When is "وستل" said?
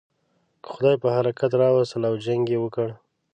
1.75-2.03